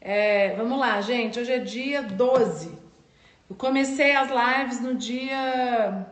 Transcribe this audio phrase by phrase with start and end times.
[0.00, 1.38] É, vamos lá, gente.
[1.38, 2.70] Hoje é dia 12.
[3.48, 6.06] Eu comecei as lives no dia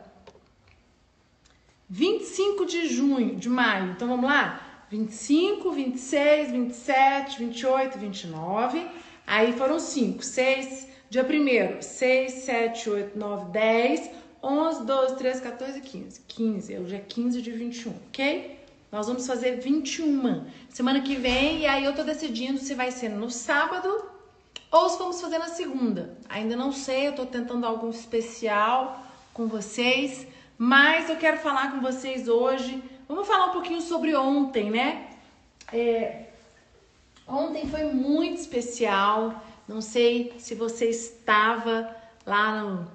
[1.89, 3.93] 25 de junho, de maio.
[3.93, 4.85] Então vamos lá?
[4.91, 8.87] 25, 26, 27, 28, 29.
[9.27, 10.89] Aí foram 5, 6.
[11.09, 14.11] Dia 1 6, 7, 8, 9, 10,
[14.43, 16.21] 11, 12, 13, 14, 15.
[16.29, 16.79] 15.
[16.79, 18.58] Hoje é 15 de 21, ok?
[18.91, 21.61] Nós vamos fazer 21 semana que vem.
[21.61, 24.05] E aí eu tô decidindo se vai ser no sábado
[24.71, 26.17] ou se vamos fazer na segunda.
[26.29, 30.27] Ainda não sei, eu tô tentando algo especial com vocês.
[30.57, 32.83] Mas eu quero falar com vocês hoje.
[33.07, 35.11] Vamos falar um pouquinho sobre ontem, né?
[35.73, 36.25] É,
[37.27, 39.45] ontem foi muito especial.
[39.69, 41.95] Não sei se você estava
[42.25, 42.89] lá na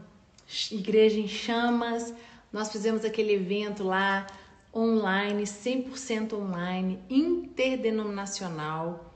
[0.71, 2.13] Igreja em Chamas.
[2.52, 4.25] Nós fizemos aquele evento lá
[4.73, 9.13] online, 100% online, interdenominacional.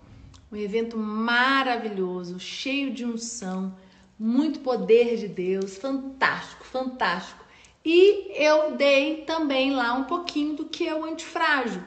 [0.52, 3.76] Um evento maravilhoso, cheio de unção,
[4.18, 7.44] muito poder de Deus, fantástico, fantástico.
[7.84, 11.82] E eu dei também lá um pouquinho do que é o antifrágil.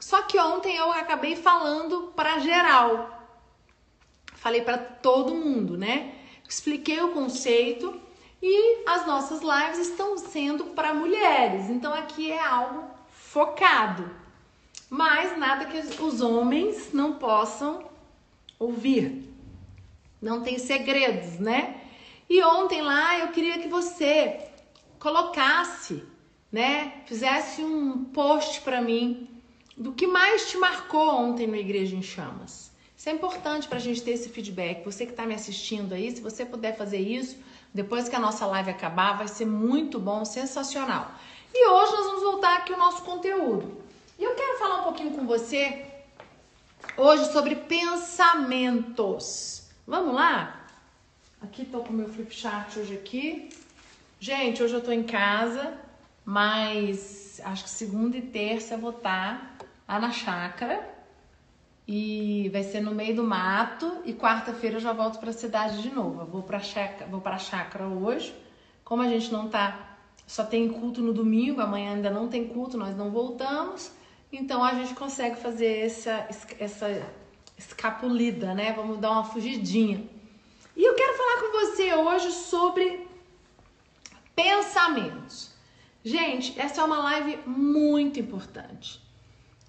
[0.00, 3.20] Só que ontem eu acabei falando para geral.
[4.34, 6.14] Falei para todo mundo, né?
[6.48, 8.00] Expliquei o conceito
[8.42, 11.70] e as nossas lives estão sendo para mulheres.
[11.70, 12.91] Então aqui é algo
[13.32, 14.10] focado.
[14.90, 17.90] Mas nada que os homens não possam
[18.58, 19.26] ouvir.
[20.20, 21.80] Não tem segredos, né?
[22.28, 24.38] E ontem lá eu queria que você
[24.98, 26.04] colocasse,
[26.50, 27.02] né?
[27.06, 29.28] Fizesse um post para mim
[29.76, 32.70] do que mais te marcou ontem no Igreja em Chamas.
[32.94, 34.84] Isso é importante para a gente ter esse feedback.
[34.84, 37.38] Você que está me assistindo aí, se você puder fazer isso,
[37.72, 41.10] depois que a nossa live acabar, vai ser muito bom, sensacional.
[41.54, 43.76] E hoje nós vamos voltar aqui o nosso conteúdo.
[44.18, 45.86] E eu quero falar um pouquinho com você
[46.96, 49.12] hoje sobre pensamentos.
[49.86, 50.64] Vamos lá?
[51.42, 53.50] Aqui tô com meu flip chart hoje aqui.
[54.18, 55.74] Gente, hoje eu tô em casa,
[56.24, 60.88] mas acho que segunda e terça eu vou estar tá lá na chácara.
[61.86, 65.82] E vai ser no meio do mato e quarta-feira eu já volto para a cidade
[65.82, 66.22] de novo.
[66.22, 66.62] Eu vou para
[67.10, 68.34] vou para chácara hoje.
[68.82, 69.91] Como a gente não tá
[70.32, 73.92] só tem culto no domingo, amanhã ainda não tem culto, nós não voltamos.
[74.32, 76.26] Então a gente consegue fazer essa,
[76.58, 77.06] essa
[77.58, 78.72] escapulida, né?
[78.72, 80.02] Vamos dar uma fugidinha.
[80.74, 83.06] E eu quero falar com você hoje sobre
[84.34, 85.52] pensamentos.
[86.02, 89.02] Gente, essa é uma live muito importante.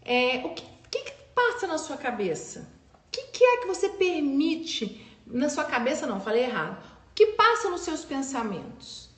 [0.01, 2.72] É, o que, que, que passa na sua cabeça?
[2.94, 6.07] O que, que é que você permite na sua cabeça?
[6.07, 6.81] Não, falei errado.
[7.12, 9.12] O que passa nos seus pensamentos?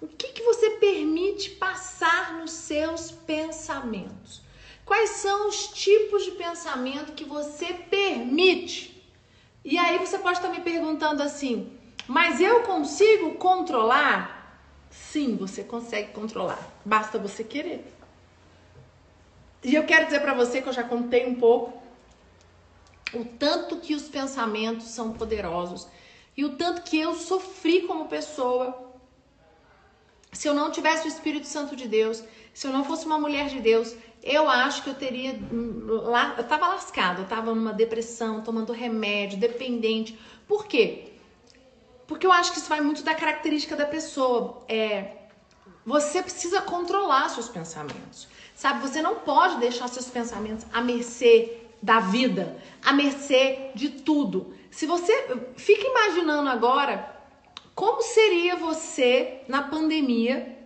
[0.00, 4.42] O que, que você permite passar nos seus pensamentos?
[4.84, 9.02] Quais são os tipos de pensamento que você permite?
[9.64, 11.72] E aí você pode estar me perguntando assim,
[12.06, 14.62] mas eu consigo controlar?
[14.90, 16.58] Sim, você consegue controlar.
[16.84, 17.84] Basta você querer.
[19.64, 21.82] E eu quero dizer para você que eu já contei um pouco
[23.12, 25.88] o tanto que os pensamentos são poderosos
[26.36, 28.85] e o tanto que eu sofri como pessoa
[30.36, 33.48] se eu não tivesse o Espírito Santo de Deus, se eu não fosse uma mulher
[33.48, 38.42] de Deus, eu acho que eu teria lá, eu tava lascada, eu tava numa depressão,
[38.42, 40.18] tomando remédio, dependente.
[40.46, 41.12] Por quê?
[42.06, 44.62] Porque eu acho que isso vai muito da característica da pessoa.
[44.68, 45.16] É,
[45.86, 48.28] você precisa controlar seus pensamentos.
[48.54, 54.54] Sabe, você não pode deixar seus pensamentos à mercê da vida, à mercê de tudo.
[54.70, 55.12] Se você
[55.56, 57.15] fica imaginando agora
[57.76, 60.56] como seria você na pandemia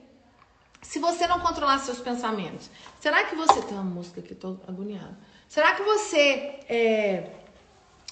[0.81, 2.71] se você não controlasse seus pensamentos?
[3.01, 3.61] Será que você.
[3.63, 5.19] Tem uma música aqui, tô agoniada.
[5.49, 6.61] Será que você.
[6.69, 7.31] É...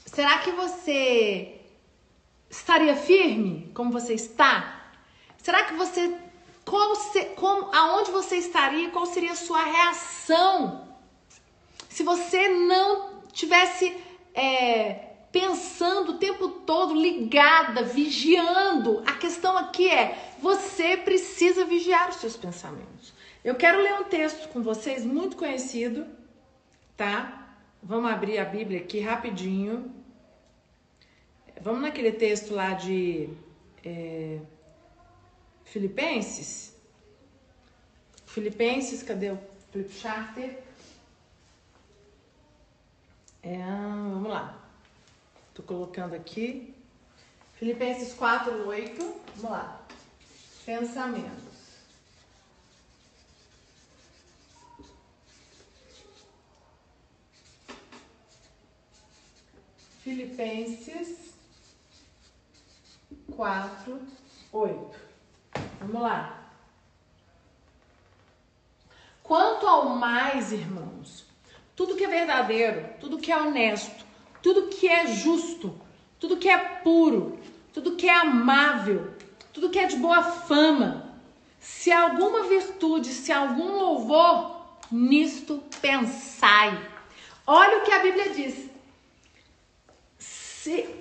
[0.04, 1.60] Será que você
[2.50, 4.90] estaria firme como você está?
[5.38, 6.14] Será que você.
[6.64, 8.90] Qual se, como, aonde você estaria?
[8.90, 10.88] Qual seria a sua reação
[11.88, 13.96] se você não tivesse.
[14.34, 19.02] É, pensando o tempo todo, ligada, vigiando.
[19.06, 23.12] A questão aqui é: você precisa vigiar os seus pensamentos.
[23.44, 26.06] Eu quero ler um texto com vocês muito conhecido,
[26.96, 27.56] tá?
[27.82, 29.94] Vamos abrir a Bíblia aqui rapidinho.
[31.60, 33.28] Vamos naquele texto lá de
[33.84, 34.38] é,
[35.64, 36.76] Filipenses.
[38.26, 39.38] Filipenses, cadê o
[39.72, 40.58] Flip Charter?
[43.42, 44.67] É, vamos lá.
[45.58, 46.72] Tô colocando aqui.
[47.56, 49.20] Filipenses 4, 8.
[49.34, 49.80] Vamos lá.
[50.64, 51.42] Pensamentos.
[60.04, 61.34] Filipenses
[63.34, 64.00] 4,
[64.52, 65.00] 8.
[65.80, 66.52] Vamos lá.
[69.24, 71.26] Quanto ao mais, irmãos,
[71.74, 74.06] tudo que é verdadeiro, tudo que é honesto,
[74.42, 75.74] tudo que é justo,
[76.18, 77.38] tudo que é puro,
[77.72, 79.12] tudo que é amável,
[79.52, 81.08] tudo que é de boa fama,
[81.58, 86.78] se alguma virtude, se algum louvor, nisto pensai.
[87.46, 88.68] Olha o que a Bíblia diz.
[90.18, 90.96] Se,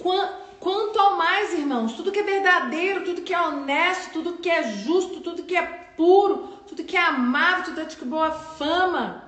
[0.60, 4.64] quanto ao mais, irmãos, tudo que é verdadeiro, tudo que é honesto, tudo que é
[4.64, 5.64] justo, tudo que é
[5.98, 9.27] puro, tudo que é amável, tudo que é de boa fama,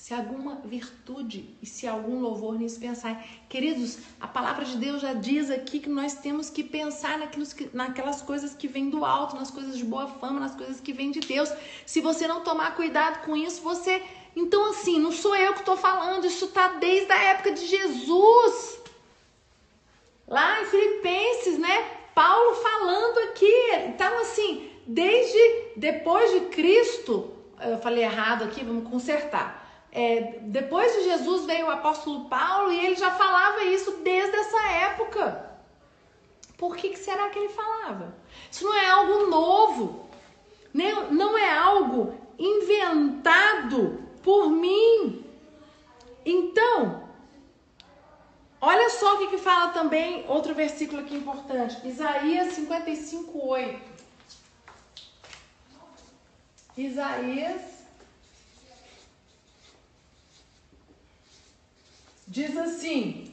[0.00, 3.22] se alguma virtude e se algum louvor nisso pensar.
[3.50, 7.18] Queridos, a palavra de Deus já diz aqui que nós temos que pensar
[7.74, 11.10] naquelas coisas que vêm do alto, nas coisas de boa fama, nas coisas que vêm
[11.10, 11.52] de Deus.
[11.84, 14.02] Se você não tomar cuidado com isso, você.
[14.34, 18.80] Então, assim, não sou eu que estou falando, isso está desde a época de Jesus.
[20.26, 21.76] Lá em Filipenses, né?
[22.14, 23.54] Paulo falando aqui.
[23.88, 27.30] Então, assim, desde depois de Cristo,
[27.60, 29.59] eu falei errado aqui, vamos consertar.
[29.92, 34.62] É, depois de Jesus veio o apóstolo Paulo e ele já falava isso desde essa
[34.68, 35.50] época.
[36.56, 38.14] Por que, que será que ele falava?
[38.50, 40.08] Isso não é algo novo,
[41.10, 45.24] não é algo inventado por mim.
[46.24, 47.08] Então,
[48.60, 53.90] olha só o que, que fala também outro versículo aqui importante: Isaías 55, 8.
[56.76, 57.79] Isaías
[62.30, 63.32] Diz assim: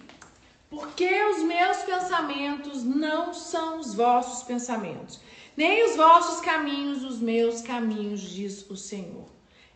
[0.71, 5.19] Porque os meus pensamentos não são os vossos pensamentos,
[5.55, 9.27] nem os vossos caminhos os meus caminhos, diz o Senhor.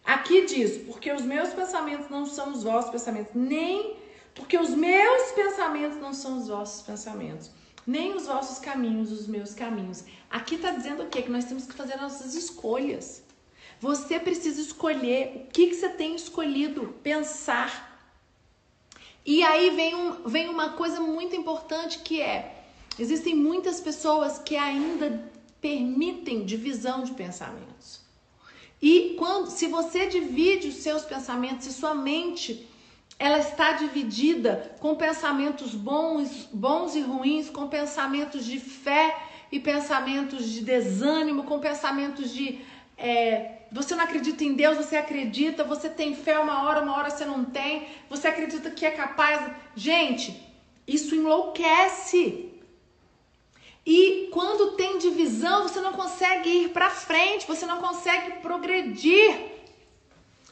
[0.03, 3.95] Aqui diz: Porque os meus pensamentos não são os vossos pensamentos, nem
[4.33, 7.51] porque os meus pensamentos não são os vossos pensamentos,
[7.85, 10.03] nem os vossos caminhos os meus caminhos.
[10.31, 11.21] Aqui está dizendo o quê?
[11.21, 13.23] Que nós temos que fazer nossas escolhas.
[13.79, 17.90] Você precisa escolher o que, que você tem escolhido pensar
[19.25, 22.63] e aí vem, um, vem uma coisa muito importante que é:
[22.97, 25.29] existem muitas pessoas que ainda
[25.59, 28.01] permitem divisão de pensamentos.
[28.81, 32.67] E quando, se você divide os seus pensamentos, se sua mente
[33.19, 39.15] ela está dividida com pensamentos bons, bons e ruins, com pensamentos de fé
[39.51, 42.61] e pensamentos de desânimo, com pensamentos de
[42.97, 47.09] é, você não acredita em Deus, você acredita, você tem fé uma hora, uma hora
[47.09, 49.49] você não tem, você acredita que é capaz.
[49.75, 50.45] Gente,
[50.85, 52.51] isso enlouquece.
[53.85, 59.51] E quando tem divisão, você não consegue ir para frente, você não consegue progredir.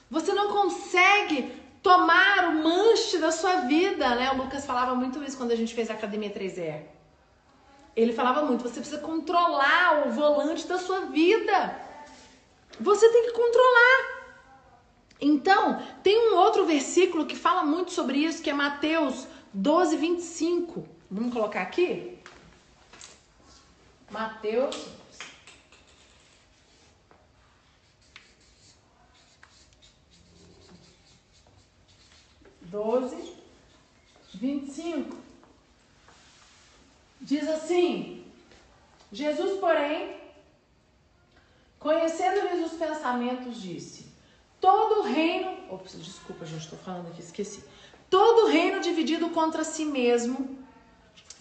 [0.09, 1.51] Você não consegue
[1.83, 4.31] tomar o manche da sua vida, né?
[4.31, 6.83] O Lucas falava muito isso quando a gente fez a Academia 3R.
[7.95, 11.88] Ele falava muito, você precisa controlar o volante da sua vida.
[12.79, 14.19] Você tem que controlar.
[15.21, 20.87] Então, tem um outro versículo que fala muito sobre isso, que é Mateus 12, 25.
[21.11, 22.17] Vamos colocar aqui?
[24.09, 24.87] Mateus.
[32.61, 33.33] Doze,
[34.35, 35.17] vinte e cinco.
[37.19, 38.23] Diz assim:
[39.11, 40.19] Jesus, porém,
[41.79, 44.05] Conhecendo-lhes os pensamentos, disse:
[44.59, 45.57] Todo reino.
[45.69, 47.63] Ops, desculpa, gente, estou falando aqui, esqueci.
[48.09, 50.57] Todo reino dividido contra si mesmo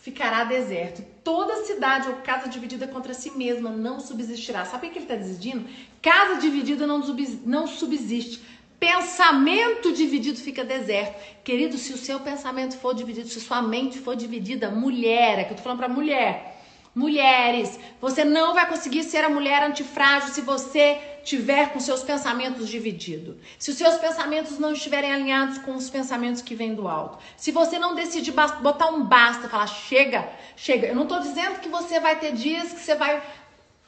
[0.00, 1.02] ficará deserto.
[1.24, 4.64] Toda cidade ou casa dividida contra si mesma não subsistirá.
[4.64, 5.68] Sabe o que ele está dizendo?
[6.00, 7.00] Casa dividida não,
[7.44, 8.40] não subsiste.
[8.78, 11.20] Pensamento dividido fica deserto.
[11.42, 15.52] Querido, se o seu pensamento for dividido, se sua mente for dividida, mulher, é que
[15.52, 16.57] eu tô falando para mulher
[16.98, 22.68] Mulheres, você não vai conseguir ser a mulher antifrágil se você tiver com seus pensamentos
[22.68, 23.36] divididos.
[23.56, 27.16] Se os seus pensamentos não estiverem alinhados com os pensamentos que vêm do alto.
[27.36, 30.88] Se você não decidir botar um basta, falar chega, chega.
[30.88, 33.22] Eu não estou dizendo que você vai ter dias que você vai.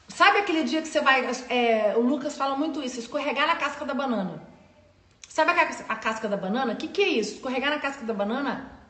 [0.07, 1.29] Sabe aquele dia que você vai.
[1.49, 4.41] É, o Lucas fala muito isso, escorregar na casca da banana.
[5.27, 6.71] Sabe a, casca da banana?
[6.71, 7.33] O que, que é isso?
[7.35, 8.80] Escorregar na casca da banana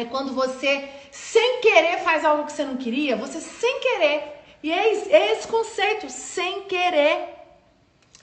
[0.00, 4.38] é quando você, sem querer, faz algo que você não queria, você sem querer.
[4.62, 7.34] E é esse, é esse conceito, sem querer.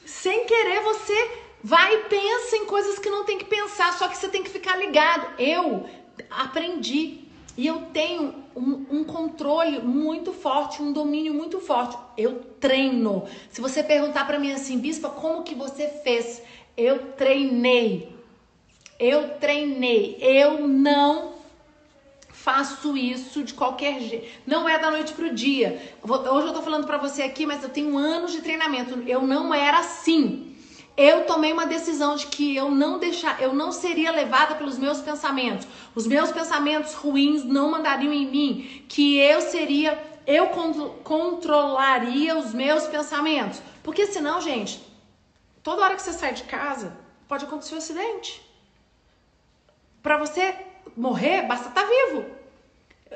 [0.05, 1.31] Sem querer, você
[1.63, 4.49] vai e pensa em coisas que não tem que pensar, só que você tem que
[4.49, 5.39] ficar ligado.
[5.39, 5.85] Eu
[6.29, 7.25] aprendi
[7.57, 11.97] e eu tenho um, um, controle muito forte, um domínio muito forte.
[12.17, 13.25] Eu treino.
[13.49, 16.41] Se você perguntar para mim assim, bispa, como que você fez?
[16.77, 18.15] Eu treinei.
[18.99, 20.17] Eu treinei.
[20.21, 21.35] Eu não
[22.35, 24.27] faço isso de qualquer jeito.
[24.45, 25.81] Não é da noite pro dia.
[26.03, 29.01] Hoje eu tô falando para você aqui, mas eu tenho anos de treinamento.
[29.07, 30.55] Eu não era assim.
[30.97, 35.01] Eu tomei uma decisão de que eu não deixar, eu não seria levada pelos meus
[35.01, 35.67] pensamentos.
[35.93, 40.47] Os meus pensamentos ruins não mandariam em mim, que eu seria, eu
[41.03, 43.61] controlaria os meus pensamentos.
[43.83, 44.81] Porque senão, gente,
[45.61, 46.95] toda hora que você sai de casa,
[47.27, 48.41] pode acontecer um acidente.
[50.01, 50.55] Para você
[50.95, 52.25] morrer, basta estar tá vivo.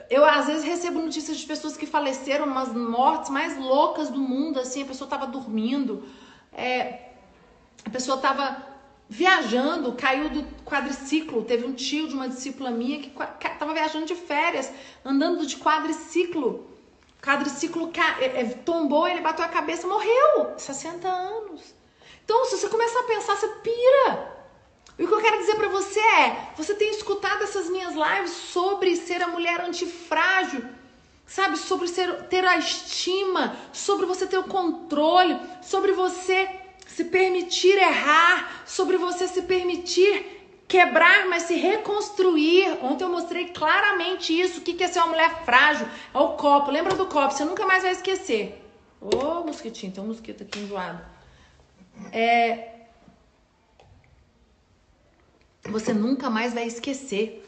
[0.10, 4.60] Eu às vezes recebo notícias de pessoas que faleceram, umas mortes mais loucas do mundo,
[4.60, 6.04] assim, a pessoa estava dormindo.
[6.54, 7.10] É,
[7.86, 8.66] a pessoa estava
[9.10, 11.44] viajando, caiu do quadriciclo.
[11.44, 13.12] Teve um tio de uma discípula minha que
[13.48, 14.72] estava viajando de férias,
[15.04, 16.68] andando de quadriciclo.
[17.22, 20.54] Quadriciclo é, é, tombou, ele bateu a cabeça, morreu.
[20.58, 21.74] 60 anos.
[22.24, 24.39] Então, se você começar a pensar, você pira.
[25.00, 28.32] E o que eu quero dizer para você é: você tem escutado essas minhas lives
[28.32, 30.62] sobre ser a mulher antifrágil,
[31.26, 31.58] sabe?
[31.58, 36.50] Sobre ser, ter a estima, sobre você ter o controle, sobre você
[36.86, 40.38] se permitir errar, sobre você se permitir
[40.68, 42.78] quebrar, mas se reconstruir.
[42.84, 44.60] Ontem eu mostrei claramente isso.
[44.60, 45.88] O que é ser uma mulher frágil?
[46.14, 46.72] É o copo.
[46.72, 47.34] Lembra do copo?
[47.34, 48.62] Você nunca mais vai esquecer.
[49.00, 51.02] Ô, oh, mosquitinho, tem um mosquito aqui enjoado.
[52.12, 52.79] É...
[55.66, 57.46] Você nunca mais vai esquecer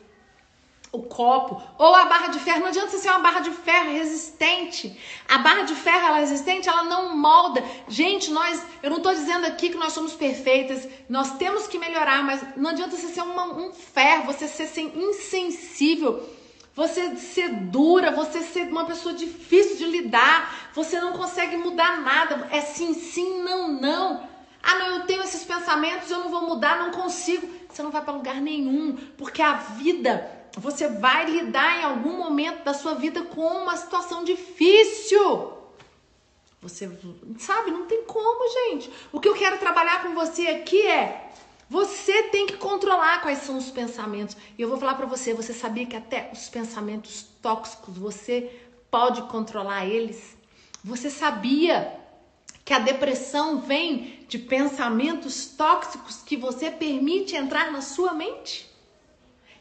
[0.92, 2.60] o copo ou a barra de ferro.
[2.60, 4.98] Não adianta você ser uma barra de ferro resistente.
[5.28, 7.64] A barra de ferro ela é resistente, ela não molda.
[7.88, 12.24] Gente, nós, eu não estou dizendo aqui que nós somos perfeitas, nós temos que melhorar,
[12.24, 16.30] mas não adianta você ser uma, um ferro, você ser insensível,
[16.76, 22.50] você ser dura, você ser uma pessoa difícil de lidar, você não consegue mudar nada.
[22.52, 24.30] É sim, sim, não, não.
[24.64, 27.48] Ah, não, eu tenho esses pensamentos, eu não vou mudar, não consigo.
[27.72, 32.64] Você não vai para lugar nenhum, porque a vida você vai lidar em algum momento
[32.64, 35.54] da sua vida com uma situação difícil.
[36.62, 36.92] Você
[37.40, 38.92] sabe, não tem como, gente.
[39.12, 41.32] O que eu quero trabalhar com você aqui é
[41.70, 44.36] você tem que controlar quais são os pensamentos.
[44.58, 48.52] E eu vou falar para você, você sabia que até os pensamentos tóxicos você
[48.92, 50.36] pode controlar eles?
[50.84, 52.01] Você sabia
[52.72, 58.66] que a depressão vem de pensamentos tóxicos que você permite entrar na sua mente?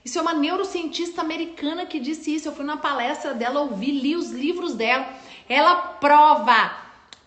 [0.04, 2.46] Isso é uma neurocientista americana que disse isso.
[2.46, 5.12] Eu fui na palestra dela, ouvi, li os livros dela.
[5.48, 6.72] Ela prova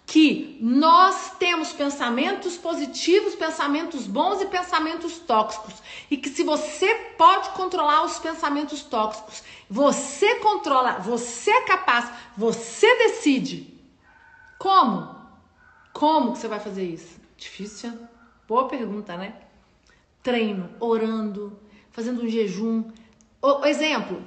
[0.05, 5.73] que nós temos pensamentos positivos, pensamentos bons e pensamentos tóxicos.
[6.09, 12.87] E que se você pode controlar os pensamentos tóxicos, você controla, você é capaz, você
[12.99, 13.67] decide.
[14.57, 15.12] Como?
[15.93, 17.21] Como que você vai fazer isso?
[17.37, 17.93] Difícil?
[18.47, 19.35] Boa pergunta, né?
[20.23, 21.57] Treino, orando,
[21.91, 22.91] fazendo um jejum.
[23.39, 24.21] O, exemplo,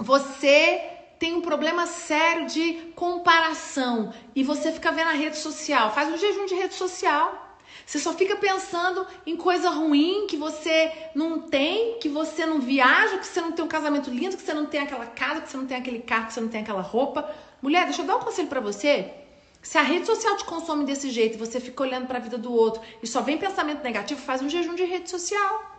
[0.00, 6.08] você tem um problema sério de comparação e você fica vendo a rede social, faz
[6.08, 7.58] um jejum de rede social.
[7.84, 13.18] Você só fica pensando em coisa ruim que você não tem, que você não viaja,
[13.18, 15.56] que você não tem um casamento lindo, que você não tem aquela casa, que você
[15.58, 17.30] não tem aquele carro, que você não tem aquela roupa.
[17.60, 19.23] Mulher, deixa eu dar um conselho para você.
[19.64, 22.36] Se a rede social te consome desse jeito e você fica olhando para a vida
[22.36, 25.72] do outro e só vem pensamento negativo, faz um jejum de rede social.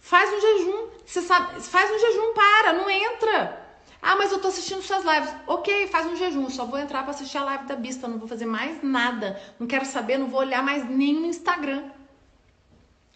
[0.00, 0.88] Faz um jejum.
[1.06, 3.64] Você sabe, faz um jejum, para, não entra.
[4.02, 5.32] Ah, mas eu tô assistindo suas lives.
[5.46, 6.50] Ok, faz um jejum.
[6.50, 8.08] Só vou entrar para assistir a live da Bista.
[8.08, 9.40] Não vou fazer mais nada.
[9.58, 11.84] Não quero saber, não vou olhar mais nem no Instagram.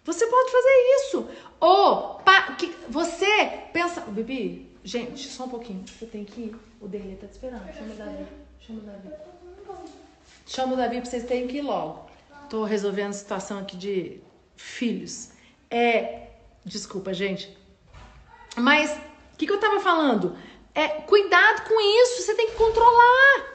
[0.05, 1.29] Você pode fazer isso.
[1.59, 2.23] Ou
[2.57, 3.27] que, você
[3.73, 4.03] pensa.
[4.03, 5.85] Bibi, gente, só um pouquinho.
[5.85, 6.57] Você tem que ir.
[6.81, 7.67] O Derlê tá te esperando.
[7.75, 8.27] Chama o Davi.
[8.61, 9.38] Chama o Davi.
[10.47, 12.09] Chama o Davi pra vocês terem que ir logo.
[12.49, 14.21] Tô resolvendo a situação aqui de
[14.57, 15.31] filhos.
[15.71, 16.29] É,
[16.69, 17.57] Desculpa, gente.
[18.55, 20.37] Mas o que, que eu tava falando?
[20.75, 23.47] É, cuidado com isso, você tem que controlar.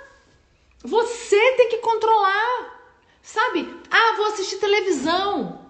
[0.84, 2.82] Você tem que controlar.
[3.22, 3.72] Sabe?
[3.92, 5.64] Ah, vou assistir televisão.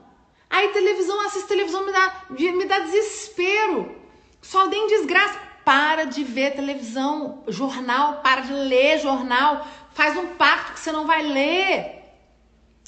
[0.49, 3.93] Aí televisão, assistir televisão me dá, me dá desespero.
[4.41, 5.41] Só tem desgraça.
[5.63, 9.65] Para de ver televisão, jornal, para de ler jornal.
[9.93, 12.03] Faz um pacto que você não vai ler.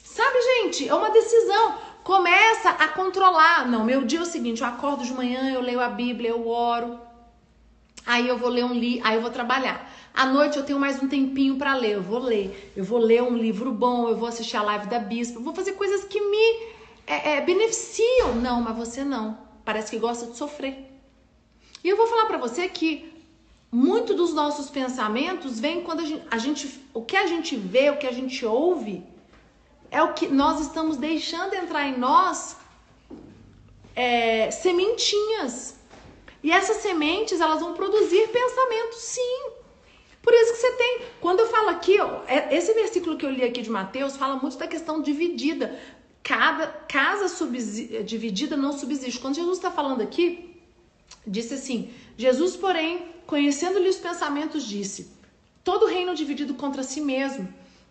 [0.03, 0.87] Sabe, gente?
[0.87, 1.75] É uma decisão.
[2.03, 3.67] Começa a controlar.
[3.67, 6.47] Não, meu dia é o seguinte: eu acordo de manhã, eu leio a Bíblia, eu
[6.47, 6.99] oro.
[8.05, 9.91] Aí eu vou ler um livro, aí eu vou trabalhar.
[10.13, 12.71] À noite eu tenho mais um tempinho para ler, eu vou ler.
[12.77, 15.55] Eu vou ler um livro bom, eu vou assistir a live da bispa, eu vou
[15.55, 16.75] fazer coisas que me
[17.07, 18.35] é, é, beneficiam.
[18.35, 19.37] Não, mas você não.
[19.65, 20.94] Parece que gosta de sofrer.
[21.85, 23.13] E eu vou falar para você que
[23.71, 27.91] muito dos nossos pensamentos vem quando a gente, a gente, o que a gente vê,
[27.91, 29.03] o que a gente ouve,
[29.91, 32.57] é o que nós estamos deixando entrar em nós
[33.95, 35.75] é, sementinhas.
[36.41, 39.51] E essas sementes, elas vão produzir pensamentos, sim.
[40.23, 43.43] Por isso que você tem, quando eu falo aqui, é, esse versículo que eu li
[43.43, 45.79] aqui de Mateus fala muito da questão dividida.
[46.23, 47.27] Cada casa
[48.03, 49.19] dividida não subsiste.
[49.19, 50.54] Quando Jesus está falando aqui,
[51.25, 55.11] disse assim: Jesus, porém, conhecendo-lhe os pensamentos, disse:
[55.63, 57.47] Todo reino dividido contra si mesmo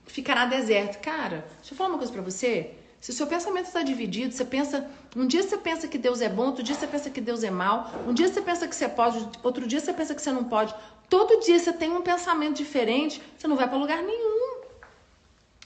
[0.07, 1.01] ficará deserto.
[1.03, 2.75] Cara, deixa eu falar uma coisa para você.
[3.01, 6.29] Se o seu pensamento está dividido, você pensa, um dia você pensa que Deus é
[6.29, 8.89] bom, outro dia você pensa que Deus é mal, um dia você pensa que você
[8.89, 10.75] pode, outro dia você pensa que você não pode.
[11.11, 14.63] Todo dia você tem um pensamento diferente, você não vai para lugar nenhum.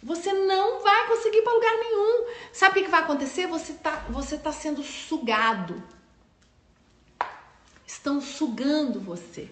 [0.02, 2.26] Você não vai conseguir para lugar nenhum.
[2.52, 3.46] Sabe o que vai acontecer?
[3.46, 5.80] Você tá, você tá sendo sugado.
[7.98, 9.50] Estão sugando você.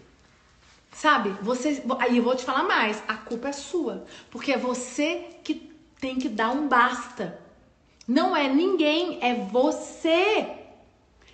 [0.93, 1.31] Sabe?
[1.43, 5.73] Você, aí eu vou te falar mais, a culpa é sua, porque é você que
[6.00, 7.41] tem que dar um basta.
[8.07, 10.47] Não é ninguém, é você.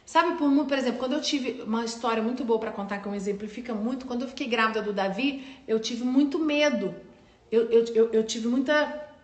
[0.06, 3.14] Sabe, por, por exemplo, quando eu tive uma história muito boa para contar, que um
[3.14, 6.94] exemplifica muito, quando eu fiquei grávida do Davi, eu tive muito medo.
[7.50, 8.74] Eu, eu, eu, eu tive muita.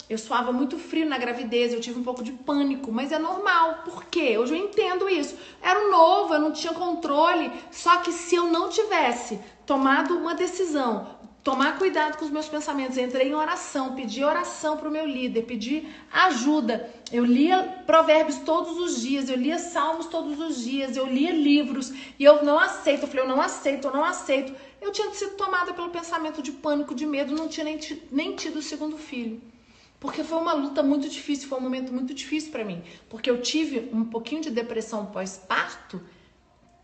[0.09, 3.83] Eu suava muito frio na gravidez, eu tive um pouco de pânico, mas é normal.
[3.85, 4.39] Por quê?
[4.39, 5.37] Hoje eu entendo isso.
[5.61, 7.53] Era novo, eu não tinha controle.
[7.71, 12.97] Só que se eu não tivesse tomado uma decisão, tomar cuidado com os meus pensamentos.
[12.97, 16.89] Entrei em oração, pedi oração para o meu líder, pedi ajuda.
[17.13, 21.93] Eu lia provérbios todos os dias, eu lia salmos todos os dias, eu lia livros
[22.19, 23.03] e eu não aceito.
[23.03, 24.55] Eu falei, eu não aceito, eu não aceito.
[24.81, 27.79] Eu tinha sido tomada pelo pensamento de pânico, de medo, não tinha nem,
[28.11, 29.41] nem tido o segundo filho.
[30.01, 32.83] Porque foi uma luta muito difícil, foi um momento muito difícil para mim.
[33.09, 36.01] Porque eu tive um pouquinho de depressão pós-parto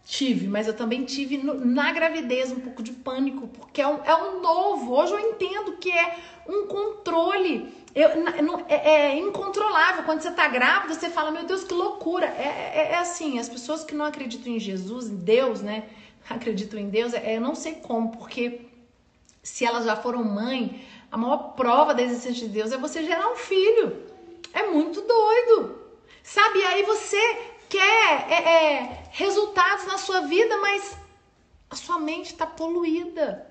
[0.07, 4.05] Tive, mas eu também tive no, na gravidez um pouco de pânico, porque é um,
[4.05, 4.93] é um novo.
[4.93, 7.73] Hoje eu entendo que é um controle.
[7.95, 10.05] Eu, não, é, é, incontrolável.
[10.05, 12.27] Quando você tá grávida, você fala, meu Deus, que loucura.
[12.27, 12.43] É,
[12.75, 15.85] é, é, assim, as pessoas que não acreditam em Jesus, em Deus, né?
[16.29, 18.61] Acreditam em Deus, é, eu não sei como, porque
[19.43, 20.83] se elas já foram mãe,
[21.15, 24.03] a maior prova da existência de Deus é você gerar um filho.
[24.53, 25.79] É muito doido.
[26.25, 26.59] Sabe?
[26.59, 27.37] E aí você
[27.69, 30.97] quer é, é, resultados na sua vida, mas
[31.71, 33.47] a sua mente está poluída.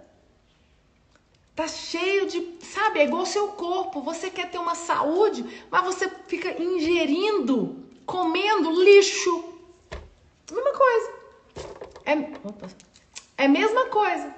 [1.55, 4.01] Tá cheio de, sabe, é igual o seu corpo.
[4.01, 9.41] Você quer ter uma saúde, mas você fica ingerindo, comendo lixo.
[10.51, 11.13] Mesma coisa.
[12.03, 12.13] É,
[12.45, 12.67] opa,
[13.37, 14.35] é mesma coisa.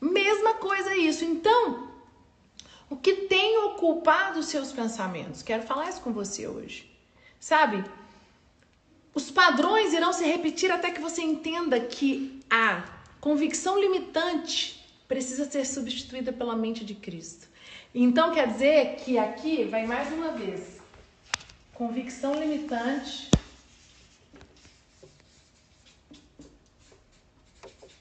[0.00, 1.24] Mesma coisa isso.
[1.24, 1.83] Então,
[2.90, 5.42] o que tem ocupado os seus pensamentos?
[5.42, 6.90] Quero falar isso com você hoje.
[7.40, 7.84] Sabe?
[9.14, 12.84] Os padrões irão se repetir até que você entenda que a
[13.20, 17.48] convicção limitante precisa ser substituída pela mente de Cristo.
[17.94, 20.78] Então quer dizer que aqui vai mais uma vez.
[21.72, 23.30] Convicção limitante.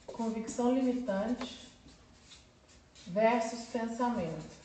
[0.07, 1.59] Convicção limitante
[3.07, 4.62] versus pensamento.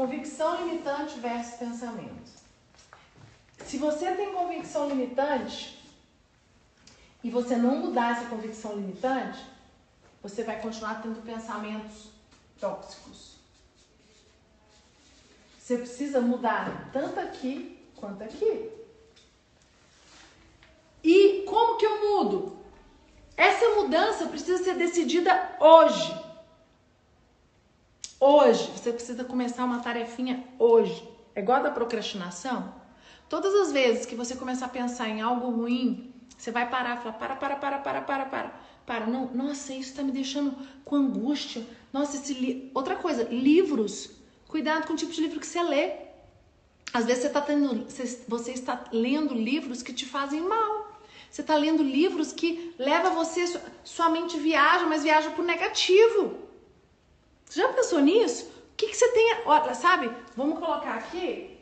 [0.00, 2.30] Convicção limitante versus pensamento.
[3.66, 5.78] Se você tem convicção limitante
[7.22, 9.44] e você não mudar essa convicção limitante,
[10.22, 12.08] você vai continuar tendo pensamentos
[12.58, 13.36] tóxicos.
[15.58, 18.70] Você precisa mudar tanto aqui quanto aqui.
[21.04, 22.58] E como que eu mudo?
[23.36, 26.29] Essa mudança precisa ser decidida hoje.
[28.22, 31.08] Hoje, você precisa começar uma tarefinha hoje.
[31.34, 32.74] É igual a da procrastinação?
[33.30, 37.02] Todas as vezes que você começar a pensar em algo ruim, você vai parar e
[37.02, 38.60] falar: para, para, para, para, para, para.
[38.84, 40.54] Para, não, nossa, isso está me deixando
[40.84, 41.64] com angústia.
[41.90, 42.70] Nossa, esse li...
[42.74, 44.10] Outra coisa, livros.
[44.46, 45.92] Cuidado com o tipo de livro que você lê.
[46.92, 47.86] Às vezes você, está tendo,
[48.28, 51.00] você está lendo livros que te fazem mal.
[51.30, 53.46] Você está lendo livros que leva você,
[53.82, 56.49] sua mente viaja, mas viaja o negativo.
[57.50, 58.46] Já pensou nisso?
[58.72, 59.34] O que, que você tem,
[59.74, 60.10] sabe?
[60.36, 61.58] Vamos colocar aqui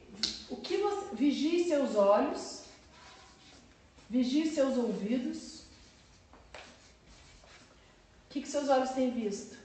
[0.51, 2.65] o que você vigie seus olhos,
[4.09, 5.63] vigie seus ouvidos.
[8.27, 9.55] O que, que seus olhos têm visto?
[9.55, 9.59] O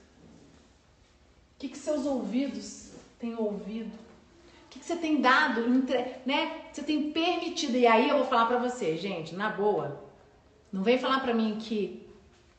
[1.58, 3.92] que, que seus ouvidos têm ouvido?
[4.66, 5.68] O que, que você tem dado,
[6.26, 6.64] né?
[6.72, 7.76] Você tem permitido.
[7.76, 10.02] E aí eu vou falar para você, gente, na boa.
[10.72, 12.04] Não vem falar para mim que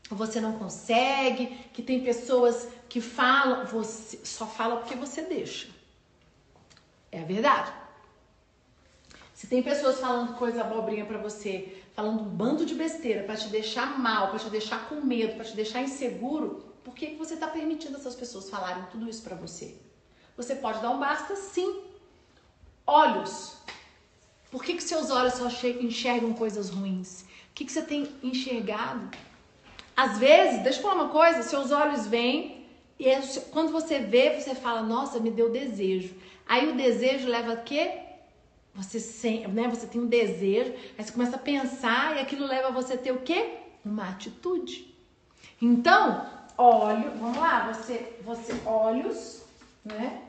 [0.09, 5.67] você não consegue, que tem pessoas que falam, você só fala porque você deixa.
[7.11, 7.69] É a verdade.
[9.33, 13.49] Se tem pessoas falando coisa abobrinha para você, falando um bando de besteira para te
[13.49, 17.47] deixar mal, para te deixar com medo, para te deixar inseguro, por que você está
[17.47, 19.75] permitindo essas pessoas falarem tudo isso para você?
[20.37, 21.81] Você pode dar um basta, sim.
[22.87, 23.57] Olhos.
[24.49, 25.49] Por que, que seus olhos só
[25.81, 27.23] enxergam coisas ruins?
[27.23, 29.11] O que, que você tem enxergado?
[29.97, 32.54] Às vezes, deixa eu falar uma coisa, seus olhos vêm
[32.97, 36.15] e é quando você vê, você fala, nossa, me deu desejo.
[36.47, 37.99] Aí o desejo leva a quê?
[38.73, 42.71] Você, sem, né, você tem um desejo, aí você começa a pensar e aquilo leva
[42.71, 43.57] você a ter o quê?
[43.83, 44.93] Uma atitude.
[45.61, 49.41] Então, olho, vamos lá, você, você olhos,
[49.83, 50.23] né?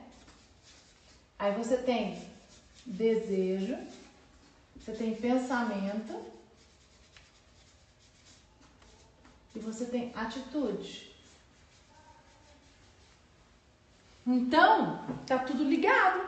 [1.39, 2.23] Aí você tem
[2.85, 3.77] desejo,
[4.77, 6.25] você tem pensamento
[9.55, 11.06] e você tem atitude.
[14.27, 16.27] Então, tá tudo ligado.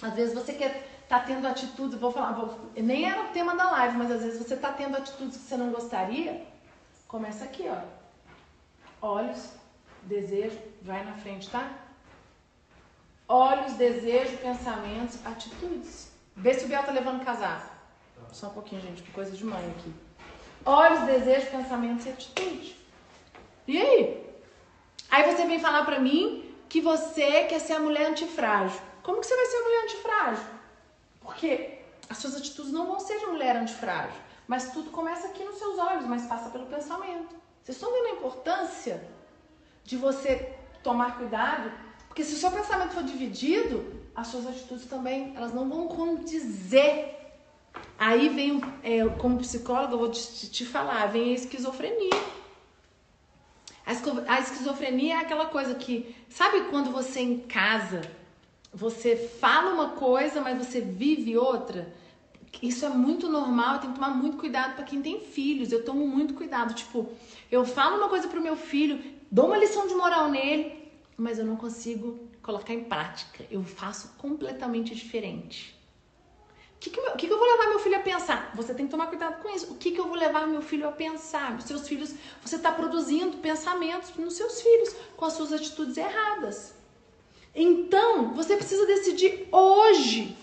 [0.00, 3.70] Às vezes você quer tá tendo atitudes, vou falar, vou, nem era o tema da
[3.72, 6.46] live, mas às vezes você tá tendo atitudes que você não gostaria.
[7.06, 7.76] Começa aqui, ó.
[9.06, 9.50] Olhos,
[10.04, 11.70] desejo, vai na frente, tá?
[13.28, 16.10] Olhos, desejo, pensamentos, atitudes.
[16.34, 17.70] Vê se o Biel tá levando casaco.
[18.32, 19.92] Só um pouquinho, gente, coisa de mãe aqui.
[20.64, 22.76] Olhos, desejo, pensamentos e atitude.
[23.68, 24.26] E aí?
[25.10, 28.80] Aí você vem falar pra mim que você quer ser a mulher antifrágil.
[29.02, 30.44] Como que você vai ser a mulher antifrágil?
[31.20, 34.18] Porque as suas atitudes não vão ser de mulher antifrágil.
[34.48, 37.36] Mas tudo começa aqui nos seus olhos, mas passa pelo pensamento.
[37.62, 39.06] Vocês estão vendo a importância
[39.84, 41.70] de você tomar cuidado?
[42.08, 43.84] Porque se o seu pensamento for dividido,
[44.16, 47.34] as suas atitudes também, elas não vão condizer.
[47.98, 52.18] Aí vem, é, como psicóloga, eu vou te, te falar, vem a esquizofrenia.
[54.26, 58.02] A esquizofrenia é aquela coisa que, sabe quando você em casa,
[58.72, 61.92] você fala uma coisa, mas você vive outra?
[62.62, 65.72] Isso é muito normal, tem que tomar muito cuidado para quem tem filhos.
[65.72, 66.74] Eu tomo muito cuidado.
[66.74, 67.08] Tipo,
[67.50, 71.44] eu falo uma coisa pro meu filho, dou uma lição de moral nele, mas eu
[71.44, 73.44] não consigo colocar em prática.
[73.50, 75.81] Eu faço completamente diferente.
[76.82, 78.50] Que, que, eu, que, que eu vou levar meu filho a pensar?
[78.56, 79.72] Você tem que tomar cuidado com isso.
[79.72, 81.62] O que, que eu vou levar meu filho a pensar?
[81.62, 82.12] Seus filhos,
[82.44, 86.74] você está produzindo pensamentos nos seus filhos com as suas atitudes erradas.
[87.54, 90.36] Então, você precisa decidir hoje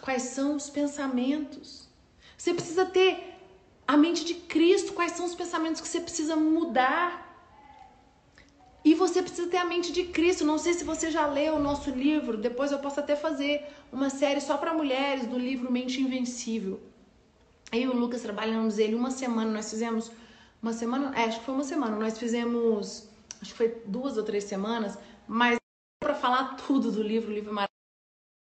[0.00, 1.86] quais são os pensamentos.
[2.34, 3.34] Você precisa ter
[3.86, 7.23] a mente de Cristo, quais são os pensamentos que você precisa mudar.
[8.84, 10.44] E você precisa ter a mente de Cristo.
[10.44, 14.10] Não sei se você já leu o nosso livro, depois eu posso até fazer uma
[14.10, 16.80] série só para mulheres do livro Mente Invencível.
[17.72, 20.12] E o Lucas trabalhamos ele uma semana, nós fizemos
[20.62, 23.08] uma semana, é, acho que foi uma semana, nós fizemos,
[23.40, 25.58] acho que foi duas ou três semanas, mas
[26.00, 27.74] para falar tudo do livro, o livro é maravilhoso.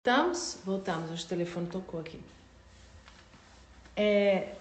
[0.03, 0.57] Voltamos?
[0.65, 2.19] Voltamos, acho que o telefone tocou aqui.
[3.95, 4.55] É,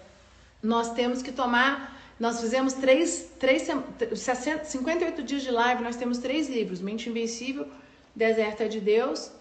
[0.61, 1.99] nós temos que tomar.
[2.21, 3.67] Nós fizemos três, três
[4.15, 7.67] 60, 58 dias de live, nós temos três livros: Mente Invencível,
[8.15, 9.31] Deserto é de Deus,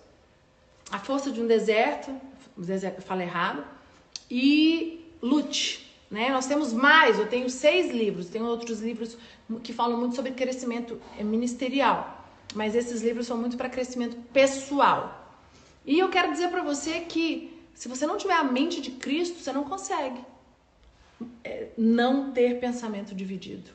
[0.91, 2.11] A Força de um Deserto,
[2.57, 3.63] deserto falo errado,
[4.31, 5.95] e Lute.
[6.11, 6.31] Né?
[6.31, 9.15] Nós temos mais, eu tenho seis livros, tenho outros livros
[9.63, 12.17] que falam muito sobre crescimento ministerial
[12.53, 15.39] mas esses livros são muito para crescimento pessoal.
[15.87, 19.39] E eu quero dizer para você que se você não tiver a mente de Cristo,
[19.39, 20.40] você não consegue é,
[21.77, 23.71] não ter pensamento dividido.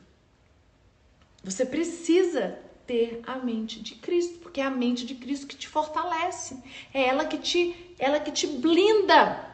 [1.42, 5.68] Você precisa ter a mente de Cristo, porque é a mente de Cristo que te
[5.68, 6.62] fortalece,
[6.94, 9.44] é ela que te, ela que te blinda.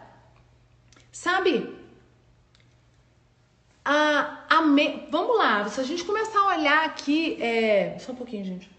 [1.10, 1.74] Sabe?
[3.84, 5.06] A, a me...
[5.10, 7.98] Vamos lá, se a gente começar a olhar aqui, é...
[7.98, 8.70] só um pouquinho, gente.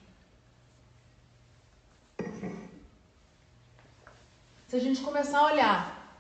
[4.68, 6.18] Se a gente começar a olhar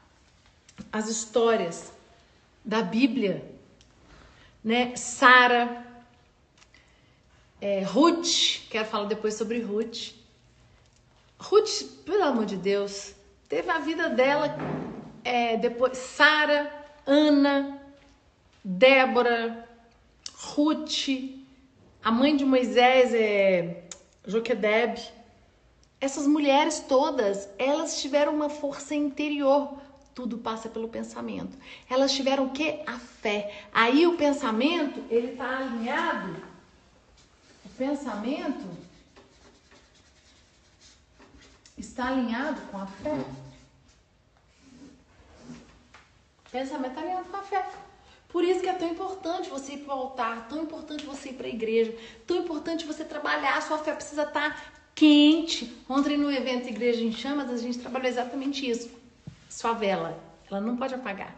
[0.91, 1.91] as histórias
[2.63, 3.43] da Bíblia,
[4.63, 4.95] né?
[4.95, 5.85] Sara,
[7.59, 10.13] é, Ruth, quero falar depois sobre Ruth.
[11.39, 13.13] Ruth, pelo amor de Deus,
[13.47, 14.55] teve a vida dela
[15.23, 15.97] é, depois.
[15.97, 16.71] Sara,
[17.05, 17.81] Ana,
[18.63, 19.67] Débora,
[20.35, 21.09] Ruth,
[22.03, 23.83] a mãe de Moisés é
[24.25, 25.01] Joquedebe
[26.03, 29.77] essas mulheres todas, elas tiveram uma força interior.
[30.13, 31.57] Tudo passa pelo pensamento.
[31.89, 32.81] Elas tiveram o que?
[32.85, 33.65] A fé.
[33.73, 36.35] Aí o pensamento, ele está alinhado.
[37.65, 38.67] O pensamento
[41.77, 43.25] está alinhado com a fé.
[46.45, 47.69] O pensamento está alinhado com a fé.
[48.29, 51.33] Por isso que é tão importante você ir para o altar, tão importante você ir
[51.33, 51.95] para a igreja,
[52.25, 53.57] tão importante você trabalhar.
[53.57, 54.63] A sua fé precisa estar tá
[54.95, 55.71] quente.
[55.87, 58.89] Ontem no evento Igreja em Chamas, a gente trabalhou exatamente isso.
[59.53, 61.35] Sua vela, ela não pode apagar.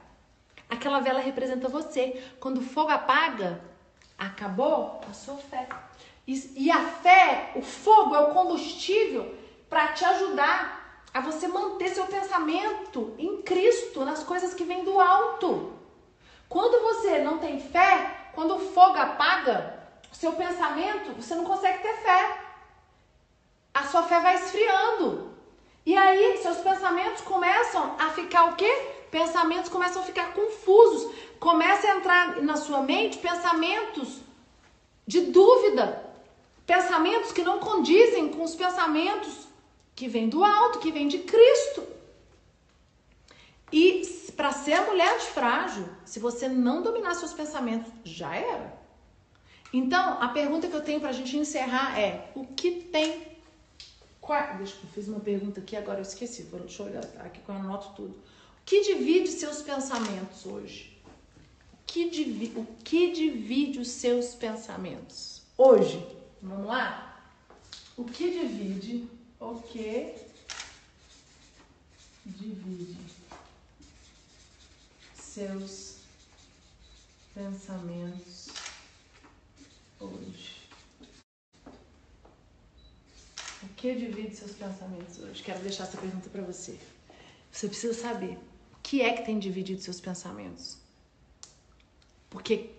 [0.70, 2.24] Aquela vela representa você.
[2.40, 3.60] Quando o fogo apaga,
[4.18, 5.68] acabou a sua fé.
[6.26, 9.36] E, e a fé, o fogo é o combustível
[9.70, 14.98] para te ajudar a você manter seu pensamento em Cristo, nas coisas que vêm do
[14.98, 15.74] alto.
[16.48, 19.78] Quando você não tem fé, quando o fogo apaga,
[20.14, 22.40] seu pensamento, você não consegue ter fé.
[23.74, 25.35] A sua fé vai esfriando.
[25.86, 28.72] E aí, seus pensamentos começam a ficar o quê?
[29.12, 31.14] Pensamentos começam a ficar confusos.
[31.40, 34.20] Começa a entrar na sua mente pensamentos
[35.06, 36.04] de dúvida.
[36.66, 39.48] Pensamentos que não condizem com os pensamentos
[39.96, 41.84] que vêm do alto, que vêm de Cristo.
[43.72, 44.02] E
[44.36, 48.74] para ser mulher de frágil, se você não dominar seus pensamentos, já era.
[49.72, 53.35] Então, a pergunta que eu tenho para a gente encerrar é: o que tem
[54.58, 56.44] Deixa eu fiz uma pergunta aqui, agora eu esqueci.
[56.44, 58.14] Deixa eu olhar aqui que eu anoto tudo.
[58.14, 61.00] O que divide seus pensamentos hoje?
[61.74, 66.04] O que, divi, o que divide os seus pensamentos hoje?
[66.42, 67.32] Vamos lá?
[67.96, 69.08] O que divide?
[69.40, 70.16] O que
[72.26, 72.98] divide
[75.14, 75.98] seus
[77.34, 78.48] pensamentos
[80.00, 80.56] hoje?
[83.62, 85.44] O que divide seus pensamentos hoje?
[85.44, 86.76] Quero deixar essa pergunta para você.
[87.52, 88.38] Você precisa saber
[88.74, 90.80] o que é que tem dividido seus pensamentos.
[92.28, 92.72] Porque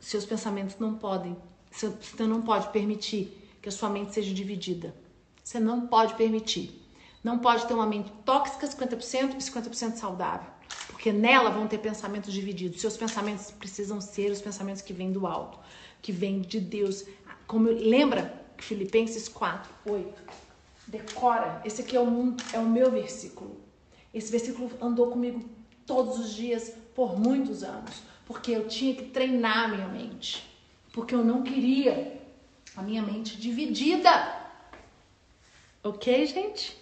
[0.00, 1.36] seus pensamentos não podem,
[1.70, 4.92] você não pode permitir que a sua mente seja dividida.
[5.44, 6.84] Você não pode permitir.
[7.22, 10.50] Não pode ter uma mente tóxica 50% e 50% saudável.
[10.88, 12.80] Porque nela vão ter pensamentos divididos.
[12.80, 15.58] Seus pensamentos precisam ser os pensamentos que vêm do alto,
[16.02, 17.04] que vêm de Deus.
[17.46, 20.47] Como lembra Filipenses 4, 8.
[20.88, 23.60] Decora, esse aqui é o, é o meu versículo.
[24.12, 25.44] Esse versículo andou comigo
[25.86, 30.50] todos os dias por muitos anos, porque eu tinha que treinar a minha mente,
[30.90, 32.18] porque eu não queria
[32.74, 34.10] a minha mente dividida.
[35.84, 36.74] Ok, gente?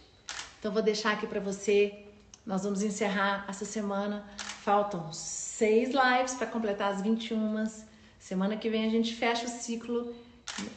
[0.58, 2.04] Então vou deixar aqui para você.
[2.46, 4.24] Nós vamos encerrar essa semana.
[4.38, 7.64] Faltam seis lives para completar as 21.
[8.20, 10.14] Semana que vem a gente fecha o ciclo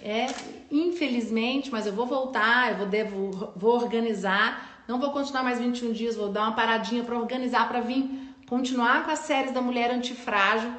[0.02, 0.28] é,
[0.72, 4.84] infelizmente, mas eu vou voltar, eu vou, devo, vou organizar.
[4.88, 8.10] Não vou continuar mais 21 dias, vou dar uma paradinha para organizar, para vir
[8.48, 10.72] continuar com as séries da mulher antifrágil.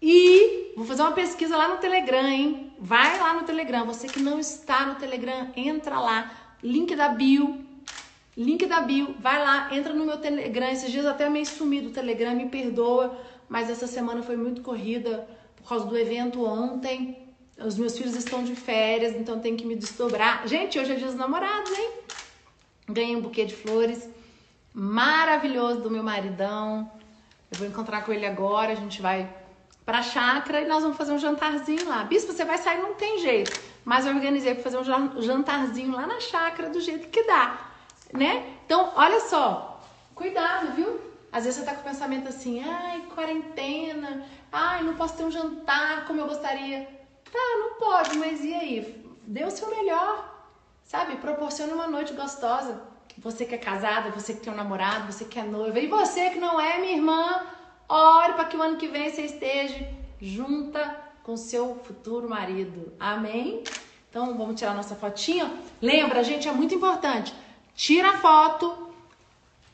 [0.00, 2.72] E vou fazer uma pesquisa lá no Telegram, hein?
[2.78, 3.86] Vai lá no Telegram.
[3.86, 6.30] Você que não está no Telegram, entra lá.
[6.62, 7.64] Link da bio.
[8.36, 9.14] Link da bio.
[9.18, 10.68] Vai lá, entra no meu Telegram.
[10.68, 13.18] Esses dias até meio sumido o Telegram, me perdoa.
[13.48, 17.23] Mas essa semana foi muito corrida por causa do evento ontem.
[17.58, 20.46] Os meus filhos estão de férias, então tem que me desdobrar.
[20.46, 21.90] Gente, hoje é dia dos namorados, hein?
[22.88, 24.08] Ganhei um buquê de flores
[24.74, 26.90] maravilhoso do meu maridão.
[27.50, 29.32] Eu vou encontrar com ele agora, a gente vai
[29.86, 32.02] pra chácara e nós vamos fazer um jantarzinho lá.
[32.04, 33.52] Bispo, você vai sair, não tem jeito.
[33.84, 37.58] Mas eu organizei para fazer um jantarzinho lá na chácara do jeito que dá,
[38.12, 38.54] né?
[38.64, 39.80] Então, olha só,
[40.14, 40.98] cuidado, viu?
[41.30, 45.30] Às vezes você tá com o pensamento assim, ai, quarentena, ai, não posso ter um
[45.30, 46.88] jantar como eu gostaria.
[47.34, 49.04] Tá, não pode, mas e aí?
[49.26, 50.48] Dê o seu melhor,
[50.84, 51.16] sabe?
[51.16, 52.80] Proporcione uma noite gostosa.
[53.18, 56.30] Você que é casada, você que tem um namorado, você que é noiva, e você
[56.30, 57.44] que não é, minha irmã,
[57.88, 59.84] ore para que o ano que vem você esteja
[60.20, 62.92] junta com seu futuro marido.
[63.00, 63.64] Amém?
[64.08, 65.52] Então vamos tirar nossa fotinha.
[65.82, 67.34] Lembra, gente, é muito importante.
[67.74, 68.94] Tira a foto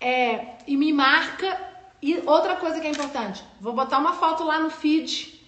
[0.00, 1.60] é, e me marca.
[2.00, 5.39] E outra coisa que é importante, vou botar uma foto lá no feed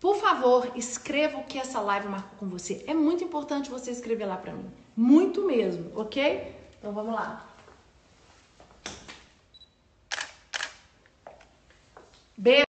[0.00, 2.82] por favor, escreva o que essa live marcou com você.
[2.86, 4.70] É muito importante você escrever lá para mim.
[4.96, 6.56] Muito mesmo, ok?
[6.78, 7.46] Então vamos lá.
[12.36, 12.64] Beijo.